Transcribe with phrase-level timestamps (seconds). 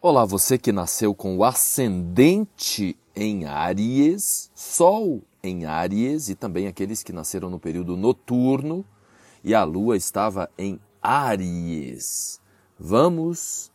[0.00, 7.02] Olá, você que nasceu com o ascendente em Áries, Sol em Áries e também aqueles
[7.02, 8.84] que nasceram no período noturno
[9.42, 12.40] e a Lua estava em Áries.
[12.78, 13.72] Vamos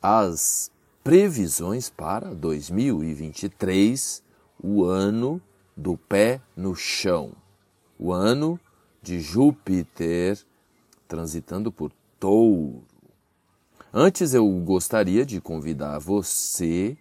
[0.00, 0.70] às
[1.02, 4.22] previsões para 2023,
[4.62, 5.42] o ano
[5.76, 7.32] do pé no chão,
[7.98, 8.60] o ano
[9.02, 10.38] de Júpiter
[11.08, 12.93] transitando por Touro.
[13.96, 16.98] Antes eu gostaria de convidar você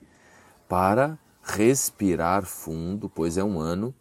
[0.69, 3.91] para respirar fundo, pois é um ano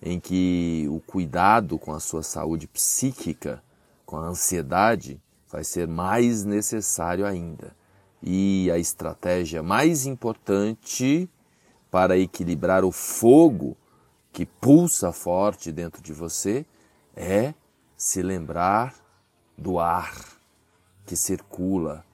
[0.00, 3.60] em que o cuidado com a sua saúde psíquica,
[4.06, 5.20] com a ansiedade,
[5.50, 7.74] vai ser mais necessário ainda.
[8.22, 11.28] E a estratégia mais importante
[11.90, 13.76] para equilibrar o fogo
[14.32, 16.64] que pulsa forte dentro de você
[17.16, 17.54] é
[17.96, 18.94] se lembrar
[19.58, 20.14] do ar
[21.04, 22.08] que circula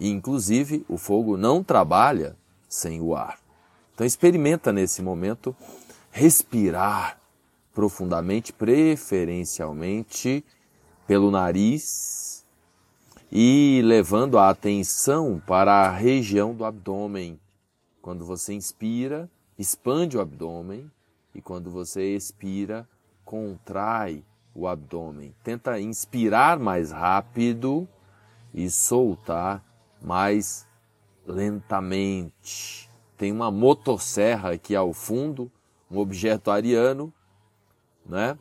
[0.00, 2.36] inclusive o fogo não trabalha
[2.68, 3.38] sem o ar.
[3.94, 5.56] Então experimenta nesse momento
[6.10, 7.18] respirar
[7.74, 10.44] profundamente, preferencialmente
[11.06, 12.44] pelo nariz
[13.30, 17.38] e levando a atenção para a região do abdômen.
[18.00, 20.90] Quando você inspira, expande o abdômen
[21.34, 22.88] e quando você expira,
[23.24, 24.24] contrai
[24.54, 25.34] o abdômen.
[25.44, 27.86] Tenta inspirar mais rápido
[28.54, 29.62] e soltar
[30.00, 30.66] mais
[31.26, 32.88] lentamente.
[33.16, 35.50] Tem uma motosserra aqui ao fundo,
[35.90, 37.12] um objeto ariano,
[38.04, 38.38] né?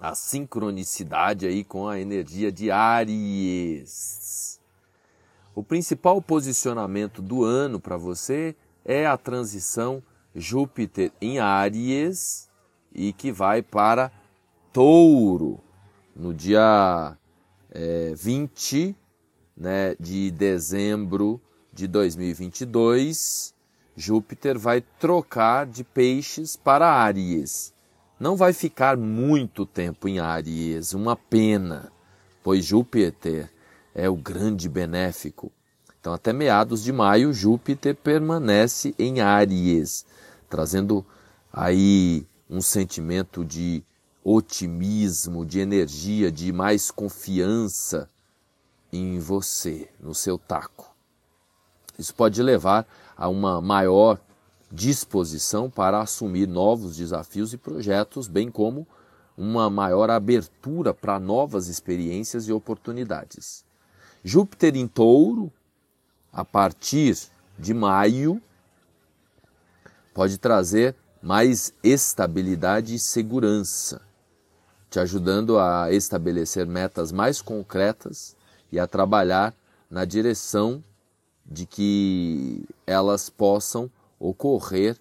[0.00, 4.60] A sincronicidade aí com a energia de Aries.
[5.54, 8.54] O principal posicionamento do ano para você
[8.84, 10.02] é a transição
[10.34, 12.48] Júpiter em Aries
[12.94, 14.10] e que vai para
[14.72, 15.60] Touro
[16.14, 17.16] no dia
[17.70, 18.96] é, 20
[19.60, 21.38] né, de dezembro
[21.70, 23.54] de 2022,
[23.94, 27.74] Júpiter vai trocar de peixes para Áries.
[28.18, 31.92] Não vai ficar muito tempo em Áries, uma pena,
[32.42, 33.50] pois Júpiter
[33.94, 35.52] é o grande benéfico.
[36.00, 40.06] Então, até meados de maio, Júpiter permanece em Áries,
[40.48, 41.04] trazendo
[41.52, 43.84] aí um sentimento de
[44.24, 48.08] otimismo, de energia, de mais confiança
[48.92, 50.94] em você, no seu taco.
[51.98, 52.86] Isso pode levar
[53.16, 54.18] a uma maior
[54.72, 58.86] disposição para assumir novos desafios e projetos, bem como
[59.36, 63.64] uma maior abertura para novas experiências e oportunidades.
[64.22, 65.52] Júpiter em Touro,
[66.32, 67.16] a partir
[67.58, 68.40] de maio,
[70.14, 74.00] pode trazer mais estabilidade e segurança,
[74.88, 78.36] te ajudando a estabelecer metas mais concretas
[78.72, 79.54] e a trabalhar
[79.90, 80.82] na direção
[81.44, 84.96] de que elas possam ocorrer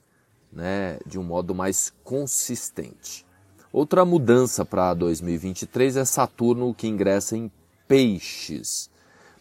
[0.51, 3.25] né, de um modo mais consistente.
[3.71, 7.51] Outra mudança para 2023 é Saturno que ingressa em
[7.87, 8.89] Peixes.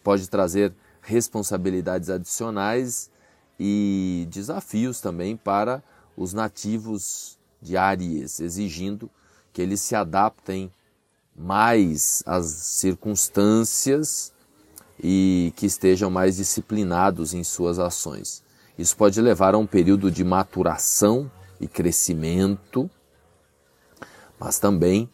[0.05, 3.10] Pode trazer responsabilidades adicionais
[3.59, 5.83] e desafios também para
[6.16, 9.10] os nativos de Áries, exigindo
[9.53, 10.71] que eles se adaptem
[11.38, 14.32] mais as circunstâncias
[15.00, 18.43] e que estejam mais disciplinados em suas ações.
[18.76, 22.91] Isso pode levar a um período de maturação e crescimento,
[24.38, 25.09] mas também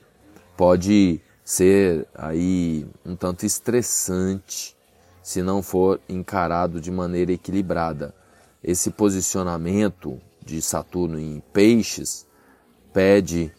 [0.56, 4.74] pode ser aí um tanto estressante
[5.22, 8.14] se não for encarado de maneira equilibrada.
[8.62, 12.26] Esse posicionamento de Saturno em Peixes
[12.92, 13.52] pede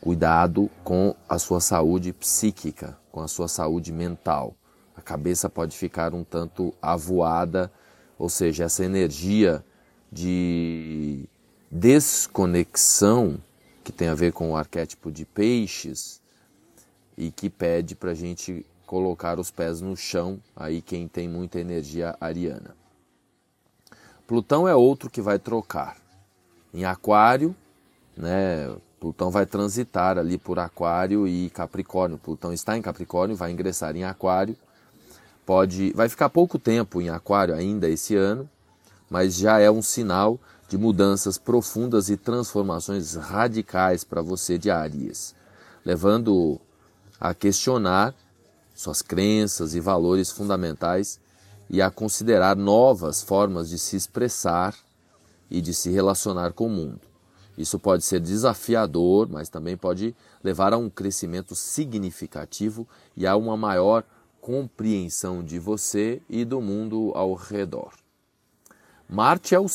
[0.00, 4.54] Cuidado com a sua saúde psíquica, com a sua saúde mental.
[4.96, 7.70] A cabeça pode ficar um tanto avoada,
[8.18, 9.64] ou seja, essa energia
[10.10, 11.28] de
[11.70, 13.38] desconexão
[13.84, 16.20] que tem a ver com o arquétipo de peixes
[17.16, 21.60] e que pede para a gente colocar os pés no chão, aí quem tem muita
[21.60, 22.74] energia ariana.
[24.26, 25.96] Plutão é outro que vai trocar.
[26.72, 27.54] Em Aquário,
[28.16, 32.18] né, Plutão vai transitar ali por Aquário e Capricórnio.
[32.18, 34.54] Plutão está em Capricórnio, vai ingressar em Aquário.
[35.46, 38.48] Pode, vai ficar pouco tempo em Aquário ainda esse ano,
[39.08, 40.38] mas já é um sinal
[40.68, 45.34] de mudanças profundas e transformações radicais para você de Aries,
[45.82, 46.60] levando
[47.18, 48.14] a questionar
[48.74, 51.18] suas crenças e valores fundamentais
[51.70, 54.74] e a considerar novas formas de se expressar
[55.50, 57.09] e de se relacionar com o mundo.
[57.60, 63.54] Isso pode ser desafiador, mas também pode levar a um crescimento significativo e a uma
[63.54, 64.02] maior
[64.40, 67.92] compreensão de você e do mundo ao redor.
[69.06, 69.66] Marte é o,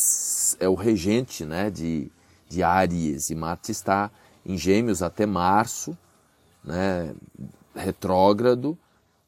[0.59, 2.11] é o regente né, de,
[2.49, 4.09] de Áries e Marte está
[4.43, 5.95] em Gêmeos até março,
[6.63, 7.13] né,
[7.75, 8.75] retrógrado,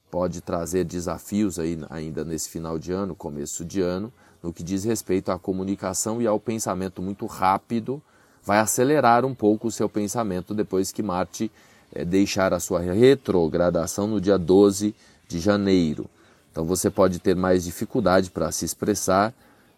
[0.10, 4.12] pode trazer desafios aí ainda nesse final de ano, começo de ano,
[4.42, 8.02] no que diz respeito à comunicação e ao pensamento muito rápido,
[8.48, 11.52] vai acelerar um pouco o seu pensamento depois que Marte
[11.94, 14.96] é, deixar a sua retrogradação no dia 12
[15.28, 16.10] de janeiro.
[16.50, 19.34] Então você pode ter mais dificuldade para se expressar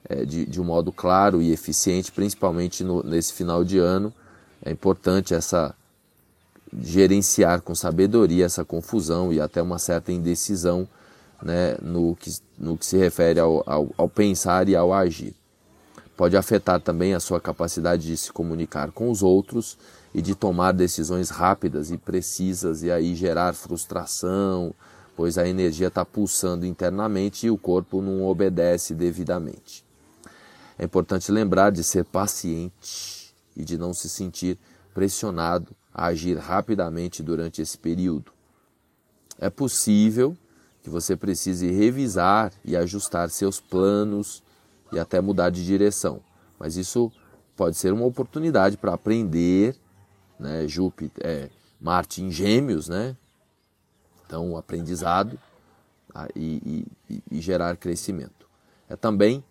[0.08, 4.14] é, de, de, um modo claro e eficiente, principalmente no, nesse final de ano.
[4.64, 5.74] É importante essa
[6.80, 10.88] gerenciar com sabedoria essa confusão e até uma certa indecisão
[11.42, 15.34] né, no, que, no que se refere ao, ao, ao pensar e ao agir.
[16.20, 19.78] Pode afetar também a sua capacidade de se comunicar com os outros
[20.14, 24.76] e de tomar decisões rápidas e precisas e aí gerar frustração,
[25.16, 29.86] pois a energia está pulsando internamente e o corpo não obedece devidamente.
[30.78, 34.60] É importante lembrar de ser paciente e de não se sentir
[34.94, 38.34] pressionado a agir rapidamente durante esse período.
[39.40, 40.36] É possível
[40.84, 44.44] que você precise revisar e ajustar seus planos
[44.92, 46.22] e até mudar de direção,
[46.60, 47.12] mas isso
[47.56, 49.76] pode ser uma oportunidade para aprender
[50.40, 50.68] né?
[50.68, 51.50] Júpiter, é,
[51.80, 53.16] Marte em Gêmeos, né?
[54.26, 55.38] Então, o aprendizado
[56.16, 58.48] ah, e, e, e gerar crescimento.
[58.88, 59.44] É também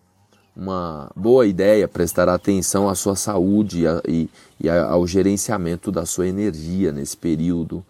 [0.57, 4.31] uma boa ideia prestar atenção à sua saúde e,
[4.61, 7.85] e, ao gerenciamento da sua energia nesse período.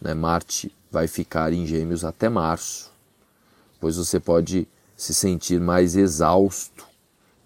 [0.00, 0.14] Né?
[0.14, 2.92] Marte vai ficar em Gêmeos até março,
[3.80, 4.66] pois você pode
[5.04, 6.86] se sentir mais exausto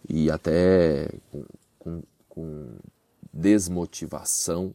[0.08, 1.44] e até com,
[1.76, 2.76] com, com
[3.32, 4.72] desmotivação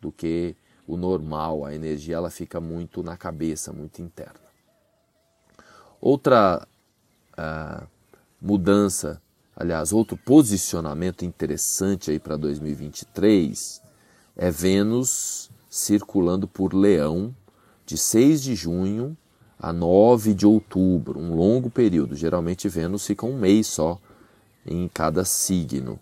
[0.00, 1.64] do que o normal.
[1.64, 4.40] A energia ela fica muito na cabeça, muito interna.
[6.00, 6.66] Outra
[7.38, 7.86] uh,
[8.42, 9.22] mudança,
[9.54, 13.80] aliás, outro posicionamento interessante aí para 2023
[14.34, 17.32] é Vênus circulando por Leão
[17.86, 19.16] de 6 de junho
[19.58, 22.16] a 9 de outubro, um longo período.
[22.16, 23.98] Geralmente Vênus fica um mês só
[24.66, 25.98] em cada signo.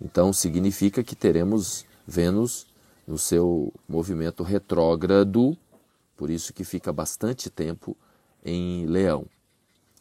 [0.00, 2.66] Então significa que teremos Vênus
[3.06, 5.56] no seu movimento retrógrado,
[6.16, 7.96] por isso que fica bastante tempo
[8.44, 9.26] em Leão.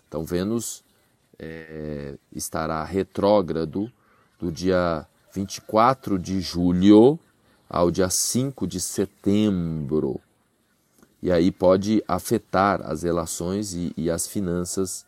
[0.08, 0.84] Então Vênus
[1.40, 3.92] é, estará retrógrado
[4.40, 7.20] do dia 24 de julho
[7.70, 10.22] ao dia 5 de setembro.
[11.24, 15.06] E aí pode afetar as relações e, e as finanças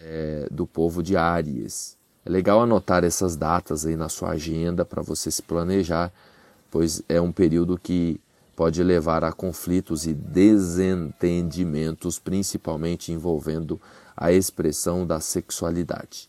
[0.00, 1.96] é, do povo de Áries.
[2.24, 6.12] É legal anotar essas datas aí na sua agenda para você se planejar,
[6.68, 8.20] pois é um período que
[8.56, 13.80] pode levar a conflitos e desentendimentos, principalmente envolvendo
[14.16, 16.28] a expressão da sexualidade.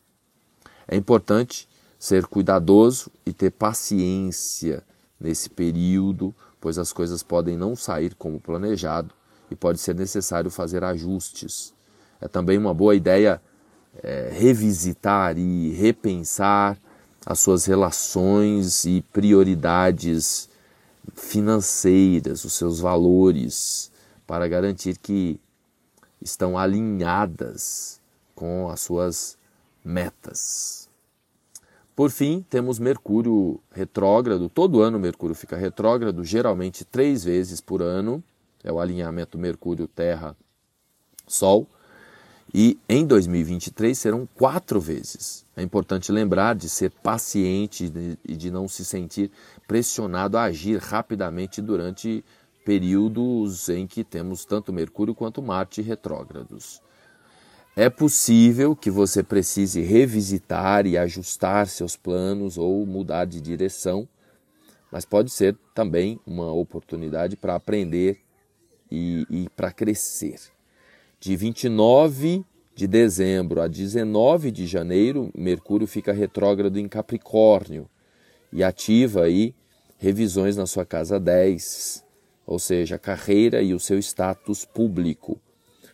[0.87, 4.83] É importante ser cuidadoso e ter paciência
[5.19, 9.13] nesse período, pois as coisas podem não sair como planejado
[9.49, 11.73] e pode ser necessário fazer ajustes.
[12.21, 13.41] É também uma boa ideia
[14.01, 16.77] é, revisitar e repensar
[17.25, 20.49] as suas relações e prioridades
[21.15, 23.91] financeiras, os seus valores,
[24.25, 25.39] para garantir que
[26.21, 27.99] estão alinhadas
[28.35, 29.37] com as suas
[29.83, 30.80] metas.
[31.95, 34.49] Por fim, temos Mercúrio retrógrado.
[34.49, 38.23] Todo ano Mercúrio fica retrógrado, geralmente três vezes por ano.
[38.63, 41.67] É o alinhamento Mercúrio-Terra-Sol
[42.53, 45.45] e em 2023 serão quatro vezes.
[45.55, 47.91] É importante lembrar de ser paciente
[48.25, 49.31] e de não se sentir
[49.67, 52.23] pressionado a agir rapidamente durante
[52.65, 56.81] períodos em que temos tanto Mercúrio quanto Marte retrógrados.
[57.75, 64.07] É possível que você precise revisitar e ajustar seus planos ou mudar de direção,
[64.91, 68.19] mas pode ser também uma oportunidade para aprender
[68.91, 70.37] e, e para crescer
[71.21, 72.43] de 29
[72.75, 77.87] de dezembro a 19 de janeiro, Mercúrio fica retrógrado em Capricórnio
[78.51, 79.53] e ativa aí
[79.99, 82.03] revisões na sua casa 10,
[82.45, 85.39] ou seja, a carreira e o seu status público.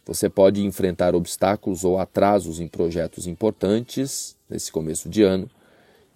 [0.07, 5.49] Você pode enfrentar obstáculos ou atrasos em projetos importantes nesse começo de ano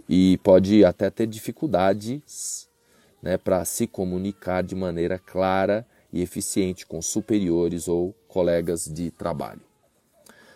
[0.07, 2.69] e pode até ter dificuldades
[3.21, 9.59] né, para se comunicar de maneira clara e eficiente com superiores ou colegas de trabalho.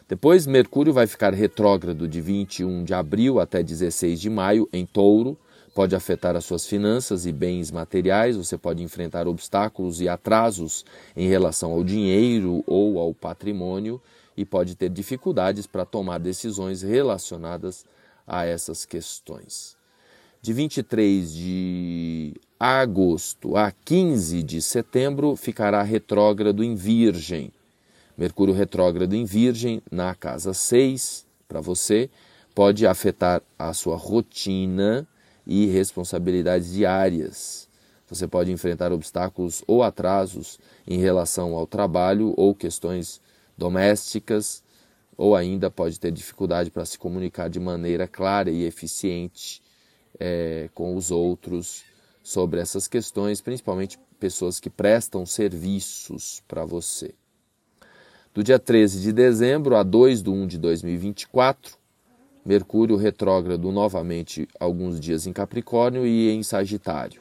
[0.08, 5.38] Depois, Mercúrio vai ficar retrógrado de 21 de abril até 16 de maio em Touro.
[5.76, 8.38] Pode afetar as suas finanças e bens materiais.
[8.38, 10.86] Você pode enfrentar obstáculos e atrasos
[11.18, 14.02] em relação ao dinheiro ou ao patrimônio.
[14.38, 17.86] e pode ter dificuldades para tomar decisões relacionadas
[18.28, 19.78] a essas questões.
[20.42, 27.50] De 23 de agosto a 15 de setembro ficará retrógrado em Virgem.
[28.18, 32.10] Mercúrio retrógrado em Virgem, na casa 6, para você,
[32.54, 35.08] pode afetar a sua rotina
[35.46, 37.68] e responsabilidades diárias.
[38.08, 43.20] Você pode enfrentar obstáculos ou atrasos em relação ao trabalho ou questões
[43.58, 44.64] domésticas,
[45.18, 49.62] ou ainda pode ter dificuldade para se comunicar de maneira clara e eficiente
[50.20, 51.84] é, com os outros
[52.22, 57.14] sobre essas questões, principalmente pessoas que prestam serviços para você.
[58.34, 61.78] Do dia 13 de dezembro a 2 de 1 de 2024,
[62.46, 67.20] Mercúrio retrógrado novamente alguns dias em Capricórnio e em Sagitário.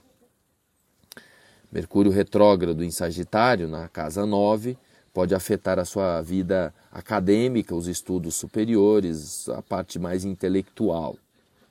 [1.73, 4.77] Mercúrio retrógrado em Sagitário, na casa 9,
[5.15, 11.17] pode afetar a sua vida acadêmica, os estudos superiores, a parte mais intelectual.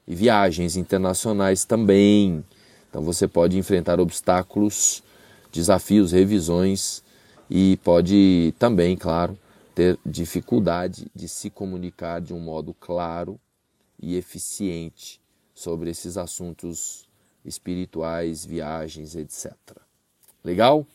[0.08, 2.44] E viagens internacionais também.
[2.90, 5.04] Então você pode enfrentar obstáculos,
[5.52, 7.04] desafios, revisões
[7.48, 9.38] e pode também, claro,
[9.76, 13.40] ter dificuldade de se comunicar de um modo claro
[14.04, 15.22] e eficiente
[15.54, 17.08] sobre esses assuntos
[17.46, 19.54] espirituais, viagens, etc.
[20.44, 20.86] Legal?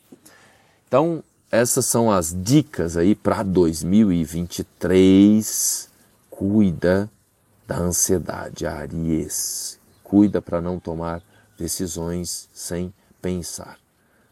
[0.87, 5.89] Então, essas são as dicas aí para 2023.
[6.29, 7.09] Cuida
[7.67, 9.79] da ansiedade, Aries.
[10.03, 11.23] Cuida para não tomar
[11.57, 13.77] decisões sem pensar.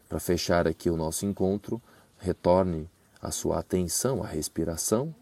[0.08, 1.82] Para fechar aqui o nosso encontro,
[2.16, 2.88] retorne
[3.20, 5.14] a sua atenção à respiração,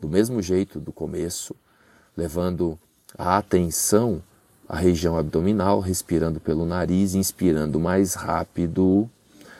[0.00, 1.54] do mesmo jeito do começo,
[2.16, 2.78] levando
[3.20, 4.22] a atenção
[4.66, 9.10] à região abdominal, respirando pelo nariz, inspirando mais rápido,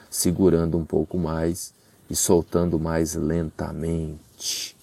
[0.09, 1.71] segurando um pouco mais
[2.09, 4.75] e soltando mais lentamente.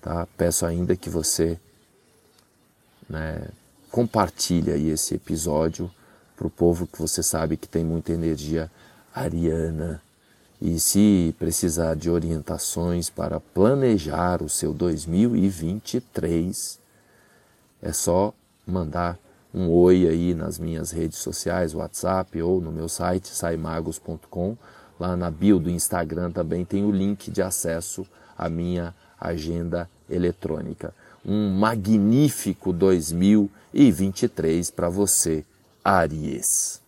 [0.00, 0.26] Tá?
[0.34, 1.60] Peço ainda que você
[3.06, 3.48] né,
[3.90, 5.90] compartilhe aí esse episódio
[6.34, 8.70] para o povo que você sabe que tem muita energia
[9.14, 10.00] ariana
[10.58, 16.80] e se precisar de orientações para planejar o seu 2023,
[17.82, 18.32] é só
[18.66, 19.18] mandar
[19.52, 24.56] um oi aí nas minhas redes sociais, WhatsApp ou no meu site saimagos.com.
[24.98, 28.06] Lá na bio do Instagram também tem o link de acesso
[28.36, 30.94] à minha agenda eletrônica.
[31.24, 35.44] Um magnífico 2023 para você,
[35.84, 36.80] Aries.